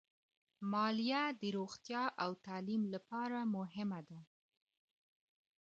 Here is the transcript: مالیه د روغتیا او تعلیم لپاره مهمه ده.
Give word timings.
مالیه 0.71 1.23
د 1.41 1.43
روغتیا 1.57 2.03
او 2.23 2.31
تعلیم 2.45 2.83
لپاره 2.93 3.37
مهمه 3.55 4.01
ده. 4.09 4.19